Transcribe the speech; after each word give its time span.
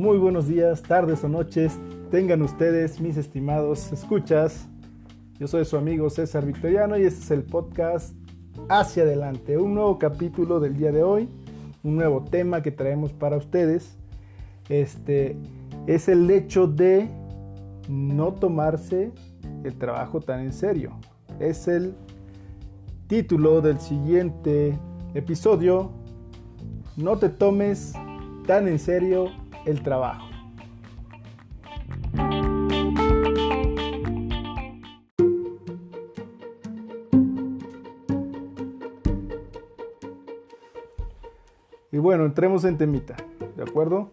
Muy 0.00 0.16
buenos 0.16 0.48
días, 0.48 0.82
tardes 0.82 1.22
o 1.24 1.28
noches. 1.28 1.78
Tengan 2.10 2.40
ustedes, 2.40 3.02
mis 3.02 3.18
estimados 3.18 3.92
escuchas. 3.92 4.66
Yo 5.38 5.46
soy 5.46 5.66
su 5.66 5.76
amigo 5.76 6.08
César 6.08 6.46
Victoriano 6.46 6.96
y 6.96 7.02
este 7.02 7.20
es 7.20 7.30
el 7.30 7.42
podcast 7.42 8.14
Hacia 8.70 9.02
Adelante. 9.02 9.58
Un 9.58 9.74
nuevo 9.74 9.98
capítulo 9.98 10.58
del 10.58 10.74
día 10.78 10.90
de 10.90 11.02
hoy, 11.02 11.28
un 11.82 11.96
nuevo 11.96 12.24
tema 12.24 12.62
que 12.62 12.70
traemos 12.70 13.12
para 13.12 13.36
ustedes. 13.36 13.98
Este 14.70 15.36
es 15.86 16.08
el 16.08 16.30
hecho 16.30 16.66
de 16.66 17.10
no 17.86 18.32
tomarse 18.32 19.12
el 19.64 19.74
trabajo 19.74 20.22
tan 20.22 20.40
en 20.40 20.54
serio. 20.54 20.92
Es 21.40 21.68
el 21.68 21.94
título 23.06 23.60
del 23.60 23.78
siguiente 23.78 24.78
episodio. 25.12 25.90
No 26.96 27.18
te 27.18 27.28
tomes 27.28 27.92
tan 28.46 28.66
en 28.66 28.78
serio 28.78 29.28
el 29.64 29.82
trabajo. 29.82 30.26
Y 41.92 41.98
bueno, 41.98 42.24
entremos 42.24 42.64
en 42.64 42.78
temita, 42.78 43.16
¿de 43.56 43.62
acuerdo? 43.62 44.10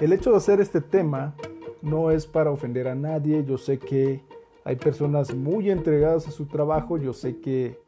El 0.00 0.12
hecho 0.12 0.30
de 0.30 0.36
hacer 0.36 0.60
este 0.60 0.80
tema 0.80 1.34
no 1.80 2.10
es 2.10 2.26
para 2.26 2.50
ofender 2.50 2.88
a 2.88 2.94
nadie. 2.94 3.44
Yo 3.44 3.56
sé 3.58 3.78
que 3.78 4.20
hay 4.64 4.76
personas 4.76 5.34
muy 5.34 5.70
entregadas 5.70 6.28
a 6.28 6.30
su 6.30 6.46
trabajo. 6.46 6.98
Yo 6.98 7.12
sé 7.12 7.38
que 7.40 7.78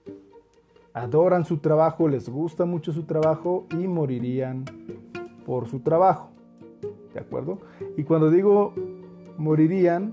adoran 0.93 1.45
su 1.45 1.59
trabajo, 1.59 2.09
les 2.09 2.29
gusta 2.29 2.65
mucho 2.65 2.93
su 2.93 3.03
trabajo 3.03 3.67
y 3.71 3.87
morirían 3.89 4.65
por 5.45 5.69
su 5.69 5.81
trabajo. 5.81 6.36
¿De 7.17 7.23
acuerdo? 7.23 7.61
Y 7.97 8.05
cuando 8.05 8.31
digo 8.31 8.75
morirían, 9.39 10.13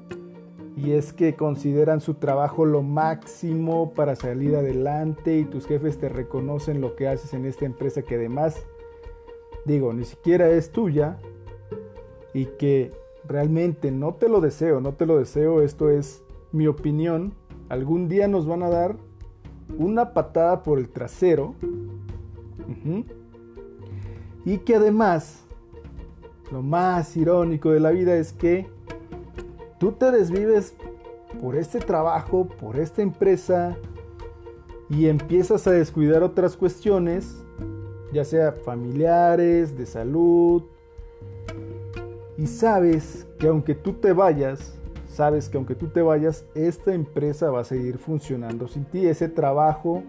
y 0.77 0.91
es 0.93 1.11
que 1.11 1.35
consideran 1.35 1.99
su 1.99 2.13
trabajo 2.13 2.63
lo 2.65 2.81
máximo 2.81 3.93
para 3.93 4.15
salir 4.15 4.55
adelante 4.55 5.37
y 5.37 5.43
tus 5.43 5.67
jefes 5.67 5.97
te 5.97 6.07
reconocen 6.07 6.79
lo 6.79 6.95
que 6.95 7.09
haces 7.09 7.33
en 7.33 7.45
esta 7.45 7.65
empresa 7.65 8.03
que 8.03 8.15
además, 8.15 8.65
digo, 9.65 9.91
ni 9.91 10.05
siquiera 10.05 10.49
es 10.49 10.71
tuya 10.71 11.17
y 12.33 12.45
que 12.45 12.93
realmente 13.27 13.91
no 13.91 14.13
te 14.13 14.29
lo 14.29 14.39
deseo, 14.39 14.79
no 14.79 14.93
te 14.93 15.05
lo 15.05 15.19
deseo, 15.19 15.61
esto 15.61 15.89
es 15.89 16.23
mi 16.53 16.67
opinión, 16.67 17.33
algún 17.67 18.07
día 18.07 18.29
nos 18.29 18.47
van 18.47 18.63
a 18.63 18.69
dar 18.69 18.95
una 19.77 20.13
patada 20.13 20.63
por 20.63 20.79
el 20.79 20.87
trasero 20.87 21.53
y 24.45 24.59
que 24.59 24.75
además 24.75 25.42
lo 26.51 26.61
más 26.61 27.15
irónico 27.17 27.71
de 27.71 27.79
la 27.79 27.91
vida 27.91 28.15
es 28.15 28.33
que 28.33 28.67
tú 29.79 29.93
te 29.93 30.11
desvives 30.11 30.75
por 31.41 31.55
este 31.55 31.79
trabajo, 31.79 32.47
por 32.59 32.77
esta 32.77 33.01
empresa 33.01 33.75
y 34.89 35.07
empiezas 35.07 35.65
a 35.67 35.71
descuidar 35.71 36.23
otras 36.23 36.55
cuestiones, 36.55 37.43
ya 38.11 38.23
sea 38.23 38.51
familiares, 38.51 39.77
de 39.77 39.85
salud, 39.85 40.63
y 42.37 42.47
sabes 42.47 43.27
que 43.39 43.47
aunque 43.47 43.75
tú 43.75 43.93
te 43.93 44.13
vayas, 44.13 44.75
sabes 45.07 45.49
que 45.49 45.57
aunque 45.57 45.75
tú 45.75 45.87
te 45.87 46.01
vayas, 46.01 46.45
esta 46.55 46.93
empresa 46.93 47.49
va 47.49 47.61
a 47.61 47.63
seguir 47.63 47.97
funcionando 47.97 48.67
sin 48.67 48.85
ti, 48.85 49.05
ese 49.07 49.29
trabajo 49.29 50.03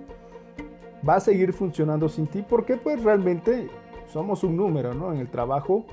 va 1.06 1.16
a 1.16 1.20
seguir 1.20 1.52
funcionando 1.52 2.08
sin 2.08 2.26
ti, 2.26 2.44
porque 2.48 2.76
pues 2.76 3.02
realmente 3.02 3.68
somos 4.12 4.44
un 4.44 4.56
número 4.56 4.94
¿no? 4.94 5.12
en 5.12 5.18
el 5.18 5.30
trabajo 5.30 5.84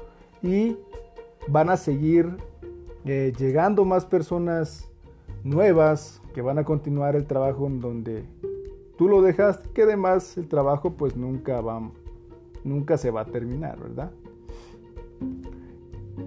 y 0.42 0.78
van 1.48 1.70
a 1.70 1.78
seguir 1.78 2.38
eh, 3.06 3.34
llegando 3.38 3.86
más 3.86 4.06
personas 4.06 4.90
nuevas 5.44 6.22
que 6.34 6.42
van 6.42 6.60
a 6.60 6.64
continuar 6.64 7.16
el 7.16 7.26
trabajo 7.26 7.68
en 7.68 7.80
donde 7.80 8.26
tú 8.98 9.08
lo 9.08 9.22
dejaste, 9.22 9.70
que 9.74 9.84
además 9.84 10.38
el 10.38 10.48
trabajo 10.48 10.94
pues 10.94 11.16
nunca 11.16 11.62
va, 11.62 11.82
nunca 12.64 12.98
se 12.98 13.12
va 13.12 13.22
a 13.22 13.26
terminar, 13.26 13.80
¿verdad? 13.80 14.12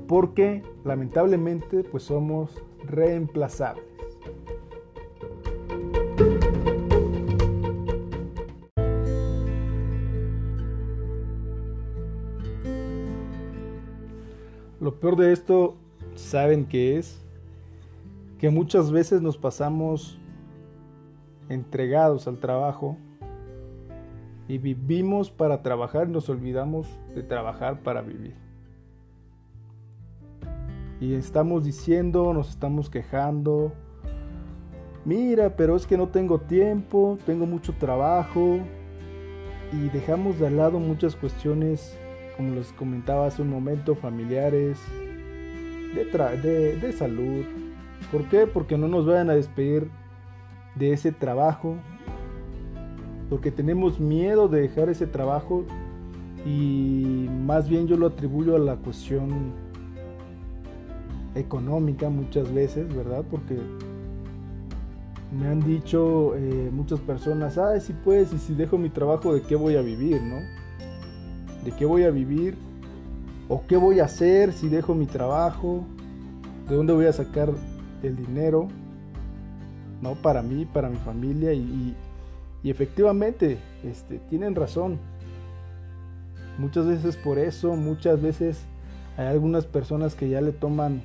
Porque 0.08 0.62
lamentablemente 0.84 1.84
pues 1.84 2.02
somos 2.02 2.62
reemplazables. 2.84 3.93
Lo 14.80 14.98
peor 14.98 15.16
de 15.16 15.32
esto, 15.32 15.76
¿saben 16.14 16.66
qué 16.66 16.98
es? 16.98 17.20
Que 18.38 18.50
muchas 18.50 18.90
veces 18.90 19.22
nos 19.22 19.36
pasamos 19.36 20.18
entregados 21.48 22.26
al 22.26 22.38
trabajo 22.38 22.96
y 24.48 24.58
vivimos 24.58 25.30
para 25.30 25.62
trabajar 25.62 26.08
y 26.08 26.12
nos 26.12 26.28
olvidamos 26.28 26.86
de 27.14 27.22
trabajar 27.22 27.80
para 27.82 28.02
vivir. 28.02 28.34
Y 31.00 31.14
estamos 31.14 31.64
diciendo, 31.64 32.32
nos 32.32 32.50
estamos 32.50 32.88
quejando, 32.88 33.72
mira, 35.04 35.56
pero 35.56 35.76
es 35.76 35.86
que 35.86 35.96
no 35.96 36.08
tengo 36.08 36.40
tiempo, 36.40 37.18
tengo 37.26 37.46
mucho 37.46 37.74
trabajo 37.74 38.58
y 39.72 39.88
dejamos 39.88 40.38
de 40.38 40.50
lado 40.50 40.78
muchas 40.78 41.16
cuestiones, 41.16 41.98
como 42.36 42.54
les 42.54 42.72
comentaba 42.72 43.26
hace 43.26 43.42
un 43.42 43.50
momento, 43.50 43.94
familiares, 43.94 44.78
de, 45.94 46.76
de, 46.76 46.92
salud. 46.92 47.44
¿Por 48.10 48.24
qué? 48.24 48.46
Porque 48.46 48.76
no 48.76 48.88
nos 48.88 49.06
vayan 49.06 49.30
a 49.30 49.34
despedir 49.34 49.88
de 50.74 50.92
ese 50.92 51.12
trabajo, 51.12 51.76
porque 53.30 53.50
tenemos 53.50 54.00
miedo 54.00 54.48
de 54.48 54.62
dejar 54.62 54.88
ese 54.88 55.06
trabajo 55.06 55.64
y 56.44 57.28
más 57.46 57.68
bien 57.68 57.86
yo 57.86 57.96
lo 57.96 58.06
atribuyo 58.06 58.56
a 58.56 58.58
la 58.58 58.76
cuestión 58.76 59.52
económica 61.34 62.10
muchas 62.10 62.52
veces, 62.52 62.94
¿verdad? 62.94 63.24
Porque 63.30 63.56
me 65.32 65.48
han 65.48 65.60
dicho 65.60 66.36
eh, 66.36 66.70
muchas 66.72 67.00
personas, 67.00 67.58
ay, 67.58 67.80
si 67.80 67.92
puedes, 67.92 68.32
y 68.32 68.38
si 68.38 68.54
dejo 68.54 68.78
mi 68.78 68.90
trabajo, 68.90 69.34
¿de 69.34 69.42
qué 69.42 69.56
voy 69.56 69.76
a 69.76 69.80
vivir, 69.80 70.22
no? 70.22 70.63
¿De 71.64 71.72
qué 71.72 71.86
voy 71.86 72.04
a 72.04 72.10
vivir? 72.10 72.56
¿O 73.48 73.66
qué 73.66 73.76
voy 73.76 74.00
a 74.00 74.04
hacer 74.04 74.52
si 74.52 74.68
dejo 74.68 74.94
mi 74.94 75.06
trabajo? 75.06 75.84
¿De 76.68 76.74
dónde 76.74 76.92
voy 76.92 77.06
a 77.06 77.12
sacar 77.12 77.50
el 78.02 78.16
dinero? 78.16 78.68
¿No? 80.02 80.14
Para 80.14 80.42
mí, 80.42 80.66
para 80.66 80.88
mi 80.90 80.98
familia. 80.98 81.52
Y, 81.52 81.96
efectivamente, 82.64 83.58
este, 83.82 84.18
tienen 84.30 84.54
razón. 84.54 84.98
Muchas 86.58 86.86
veces 86.86 87.16
por 87.16 87.38
eso, 87.38 87.74
muchas 87.76 88.20
veces 88.20 88.64
hay 89.16 89.26
algunas 89.26 89.66
personas 89.66 90.14
que 90.14 90.28
ya 90.28 90.40
le 90.40 90.52
toman 90.52 91.02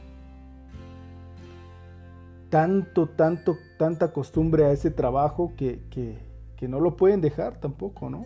tanto, 2.50 3.08
tanto, 3.08 3.58
tanta 3.78 4.12
costumbre 4.12 4.66
a 4.66 4.72
ese 4.72 4.92
trabajo 4.92 5.54
que, 5.56 5.80
que, 5.90 6.68
no 6.68 6.80
lo 6.80 6.98
pueden 6.98 7.22
dejar 7.22 7.60
tampoco, 7.60 8.10
¿no? 8.10 8.26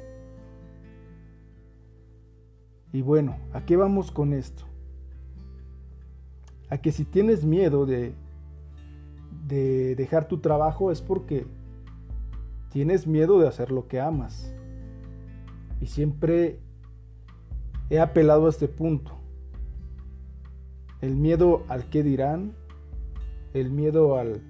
Y 2.93 3.01
bueno, 3.01 3.35
¿a 3.51 3.65
qué 3.65 3.75
vamos 3.75 4.11
con 4.11 4.31
esto? 4.31 4.63
A 6.69 6.77
que 6.77 6.93
si 6.93 7.03
tienes 7.03 7.43
miedo 7.43 7.85
de, 7.85 8.13
de 9.45 9.95
dejar 9.95 10.27
tu 10.29 10.37
trabajo 10.37 10.91
es 10.91 11.01
porque 11.01 11.45
tienes 12.69 13.05
miedo 13.05 13.39
de 13.39 13.47
hacer 13.49 13.71
lo 13.71 13.87
que 13.89 13.99
amas. 13.99 14.53
Y 15.81 15.87
siempre 15.87 16.59
he 17.89 17.99
apelado 17.99 18.45
a 18.45 18.49
este 18.49 18.69
punto. 18.69 19.11
El 21.01 21.17
miedo 21.17 21.65
al 21.67 21.89
que 21.89 22.03
dirán 22.03 22.53
el 23.53 23.69
miedo 23.69 24.17
al 24.17 24.41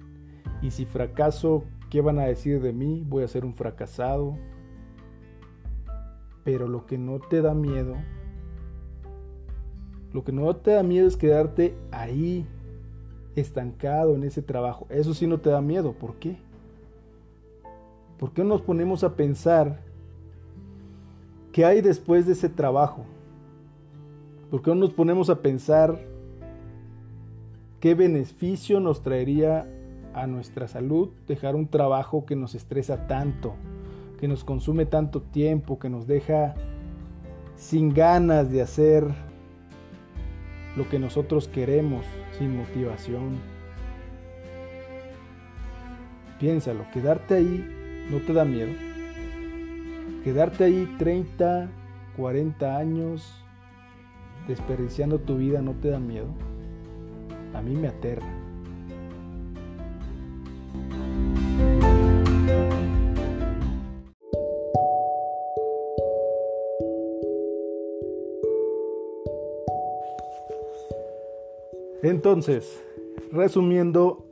y 0.62 0.70
si 0.70 0.86
fracaso, 0.86 1.64
¿qué 1.90 2.00
van 2.00 2.18
a 2.18 2.24
decir 2.24 2.60
de 2.62 2.72
mí? 2.72 3.04
Voy 3.06 3.22
a 3.22 3.28
ser 3.28 3.44
un 3.44 3.54
fracasado. 3.54 4.38
Pero 6.42 6.68
lo 6.68 6.86
que 6.86 6.98
no 6.98 7.20
te 7.20 7.42
da 7.42 7.54
miedo, 7.54 7.96
lo 10.14 10.24
que 10.24 10.32
no 10.32 10.56
te 10.56 10.70
da 10.70 10.82
miedo 10.82 11.06
es 11.06 11.18
quedarte 11.18 11.74
ahí, 11.90 12.46
estancado 13.36 14.14
en 14.14 14.24
ese 14.24 14.40
trabajo. 14.40 14.86
Eso 14.88 15.12
sí 15.12 15.26
no 15.26 15.38
te 15.38 15.50
da 15.50 15.60
miedo. 15.60 15.92
¿Por 15.92 16.14
qué? 16.14 16.36
¿Por 18.18 18.32
qué 18.32 18.42
nos 18.44 18.62
ponemos 18.62 19.04
a 19.04 19.16
pensar 19.16 19.80
qué 21.52 21.66
hay 21.66 21.82
después 21.82 22.24
de 22.24 22.32
ese 22.32 22.48
trabajo? 22.48 23.04
¿Por 24.50 24.62
qué 24.62 24.70
no 24.70 24.76
nos 24.76 24.92
ponemos 24.92 25.28
a 25.28 25.42
pensar 25.42 25.98
¿Qué 27.84 27.94
beneficio 27.94 28.80
nos 28.80 29.02
traería 29.02 29.68
a 30.14 30.26
nuestra 30.26 30.68
salud 30.68 31.10
dejar 31.28 31.54
un 31.54 31.68
trabajo 31.68 32.24
que 32.24 32.34
nos 32.34 32.54
estresa 32.54 33.06
tanto, 33.06 33.56
que 34.18 34.26
nos 34.26 34.42
consume 34.42 34.86
tanto 34.86 35.20
tiempo, 35.20 35.78
que 35.78 35.90
nos 35.90 36.06
deja 36.06 36.54
sin 37.56 37.92
ganas 37.92 38.50
de 38.50 38.62
hacer 38.62 39.04
lo 40.76 40.88
que 40.88 40.98
nosotros 40.98 41.48
queremos 41.48 42.04
sin 42.38 42.56
motivación. 42.56 43.38
Piénsalo, 46.38 46.84
quedarte 46.92 47.34
ahí 47.34 48.06
no 48.10 48.18
te 48.18 48.32
da 48.32 48.44
miedo. 48.44 48.72
Quedarte 50.24 50.64
ahí 50.64 50.94
30, 50.98 51.68
40 52.16 52.76
años 52.76 53.44
desperdiciando 54.48 55.18
tu 55.20 55.36
vida 55.36 55.62
no 55.62 55.72
te 55.72 55.88
da 55.88 55.98
miedo. 55.98 56.28
A 57.54 57.62
mí 57.62 57.74
me 57.74 57.88
aterra. 57.88 58.43
Entonces, 72.04 72.84
resumiendo, 73.32 74.26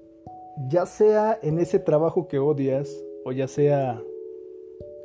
ya 0.68 0.84
sea 0.84 1.38
en 1.42 1.58
ese 1.58 1.78
trabajo 1.78 2.28
que 2.28 2.38
odias 2.38 3.02
o 3.24 3.32
ya 3.32 3.48
sea 3.48 3.98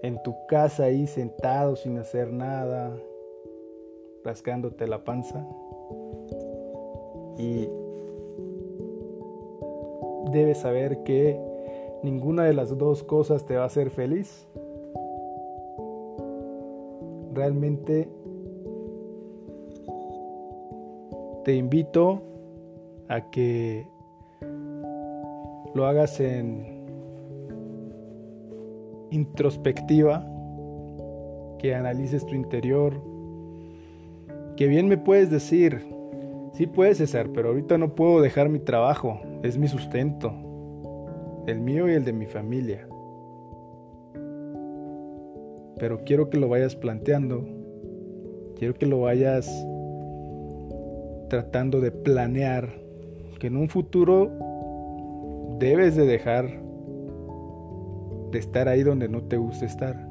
en 0.03 0.21
tu 0.21 0.35
casa 0.49 0.83
ahí 0.83 1.07
sentado 1.07 1.77
sin 1.77 1.97
hacer 1.97 2.33
nada, 2.33 2.93
rascándote 4.25 4.85
la 4.85 5.05
panza 5.05 5.47
y 7.37 7.69
debes 10.33 10.57
saber 10.57 11.03
que 11.03 11.39
ninguna 12.03 12.43
de 12.43 12.53
las 12.53 12.77
dos 12.77 13.01
cosas 13.01 13.45
te 13.45 13.55
va 13.55 13.63
a 13.63 13.67
hacer 13.67 13.91
feliz. 13.91 14.45
Realmente 17.33 18.09
te 21.45 21.55
invito 21.55 22.23
a 23.09 23.29
que 23.29 23.87
lo 25.73 25.85
hagas 25.85 26.19
en 26.19 26.77
introspectiva, 29.11 30.25
que 31.59 31.75
analices 31.75 32.25
tu 32.25 32.35
interior, 32.35 33.01
que 34.55 34.67
bien 34.67 34.87
me 34.87 34.97
puedes 34.97 35.29
decir, 35.29 35.85
sí 36.53 36.67
puedes 36.67 36.97
César, 36.97 37.29
pero 37.33 37.49
ahorita 37.49 37.77
no 37.77 37.95
puedo 37.95 38.21
dejar 38.21 38.49
mi 38.49 38.59
trabajo, 38.59 39.21
es 39.43 39.57
mi 39.57 39.67
sustento, 39.67 40.33
el 41.47 41.61
mío 41.61 41.89
y 41.89 41.93
el 41.93 42.03
de 42.03 42.13
mi 42.13 42.25
familia. 42.25 42.87
Pero 45.79 46.03
quiero 46.03 46.29
que 46.29 46.37
lo 46.37 46.49
vayas 46.49 46.75
planteando, 46.75 47.45
quiero 48.57 48.73
que 48.73 48.87
lo 48.87 49.01
vayas 49.01 49.47
tratando 51.29 51.81
de 51.81 51.91
planear 51.91 52.86
que 53.39 53.47
en 53.47 53.57
un 53.57 53.69
futuro 53.69 54.31
debes 55.59 55.95
de 55.95 56.05
dejar 56.05 56.45
de 58.31 58.39
estar 58.39 58.67
ahí 58.67 58.83
donde 58.83 59.07
no 59.07 59.23
te 59.23 59.37
gusta 59.37 59.65
estar. 59.65 60.07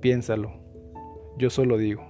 Piénsalo, 0.00 0.52
yo 1.36 1.50
solo 1.50 1.78
digo. 1.78 2.04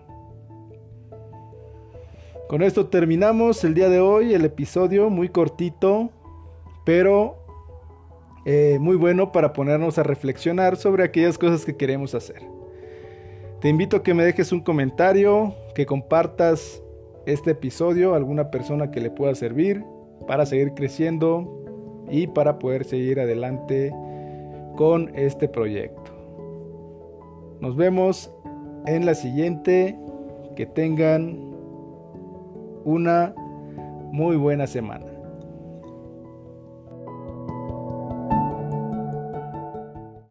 Con 2.48 2.62
esto 2.62 2.86
terminamos 2.86 3.64
el 3.64 3.74
día 3.74 3.88
de 3.88 3.98
hoy, 3.98 4.32
el 4.32 4.44
episodio 4.44 5.10
muy 5.10 5.28
cortito, 5.28 6.10
pero 6.84 7.36
eh, 8.44 8.78
muy 8.80 8.96
bueno 8.96 9.32
para 9.32 9.52
ponernos 9.52 9.98
a 9.98 10.04
reflexionar 10.04 10.76
sobre 10.76 11.02
aquellas 11.02 11.38
cosas 11.38 11.64
que 11.64 11.76
queremos 11.76 12.14
hacer. 12.14 12.42
Te 13.60 13.68
invito 13.68 13.96
a 13.96 14.02
que 14.04 14.14
me 14.14 14.24
dejes 14.24 14.52
un 14.52 14.60
comentario, 14.60 15.54
que 15.74 15.86
compartas 15.86 16.80
este 17.26 17.50
episodio 17.52 18.14
alguna 18.14 18.50
persona 18.50 18.90
que 18.90 19.00
le 19.00 19.10
pueda 19.10 19.34
servir 19.34 19.84
para 20.26 20.46
seguir 20.46 20.74
creciendo 20.74 21.64
y 22.08 22.28
para 22.28 22.58
poder 22.58 22.84
seguir 22.84 23.20
adelante 23.20 23.92
con 24.76 25.10
este 25.14 25.48
proyecto. 25.48 26.12
Nos 27.60 27.76
vemos 27.76 28.32
en 28.86 29.06
la 29.06 29.14
siguiente. 29.14 29.98
Que 30.54 30.64
tengan 30.64 31.38
una 32.86 33.34
muy 34.10 34.36
buena 34.36 34.66
semana. 34.66 35.04